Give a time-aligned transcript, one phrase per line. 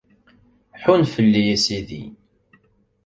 [0.81, 2.03] Ḥunn fell-i, a Sidi.